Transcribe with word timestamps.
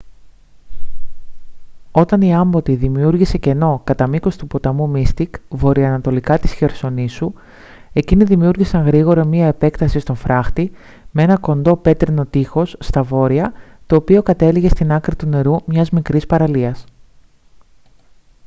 όταν 1.91 2.21
η 2.21 2.35
άμπωτη 2.35 2.73
δημιούργησε 2.75 3.37
κενό 3.37 3.81
κατά 3.83 4.07
μήκος 4.07 4.35
του 4.35 4.47
ποταμού 4.47 4.89
μίστικ 4.89 5.35
βορειοανατολικά 5.49 6.39
της 6.39 6.53
χερσονήσου 6.53 7.33
εκείνοι 7.93 8.23
δημιούργησαν 8.23 8.85
γρήγορα 8.85 9.25
μια 9.25 9.47
επέκταση 9.47 9.99
στον 9.99 10.15
φράχτη 10.15 10.71
με 11.11 11.23
ένα 11.23 11.37
κοντό 11.37 11.75
πέτρινο 11.77 12.25
τείχος 12.25 12.75
στα 12.79 13.03
βόρεια 13.03 13.53
το 13.87 13.95
οποίο 13.95 14.23
κατέληγε 14.23 14.69
στην 14.69 14.91
άκρη 14.91 15.15
του 15.15 15.27
νερού 15.27 15.55
μιας 15.65 15.89
μικρής 15.89 16.25
παραλίας 16.25 16.83